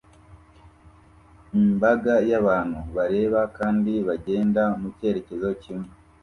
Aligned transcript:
imbaga 1.61 2.13
y'abantu 2.29 2.79
bareba 2.95 3.41
kandi 3.57 3.93
bagenda 4.07 4.61
mu 4.79 4.87
cyerekezo 4.97 5.49
kimwe 5.61 5.89